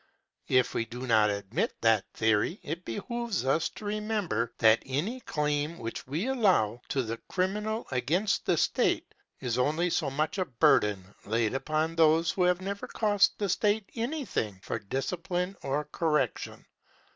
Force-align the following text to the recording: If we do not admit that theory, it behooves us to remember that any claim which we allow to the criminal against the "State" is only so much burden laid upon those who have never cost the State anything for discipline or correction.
If 0.47 0.73
we 0.73 0.85
do 0.85 1.05
not 1.05 1.29
admit 1.29 1.79
that 1.81 2.05
theory, 2.15 2.59
it 2.63 2.83
behooves 2.85 3.45
us 3.45 3.69
to 3.69 3.85
remember 3.85 4.51
that 4.57 4.81
any 4.83 5.19
claim 5.19 5.77
which 5.77 6.07
we 6.07 6.25
allow 6.25 6.81
to 6.89 7.03
the 7.03 7.17
criminal 7.29 7.85
against 7.91 8.47
the 8.47 8.57
"State" 8.57 9.13
is 9.41 9.59
only 9.59 9.91
so 9.91 10.09
much 10.09 10.39
burden 10.59 11.13
laid 11.25 11.53
upon 11.53 11.95
those 11.95 12.31
who 12.31 12.41
have 12.45 12.61
never 12.61 12.87
cost 12.87 13.37
the 13.37 13.47
State 13.47 13.91
anything 13.93 14.59
for 14.63 14.79
discipline 14.79 15.55
or 15.61 15.85
correction. 15.91 16.65